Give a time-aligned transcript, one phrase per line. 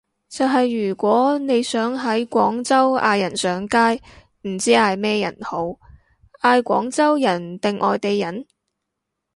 [0.29, 3.77] 就係如果你想喺廣州嗌人上街，
[4.49, 5.63] 唔知嗌咩人好，
[6.41, 8.47] 嗌廣州人定外地人？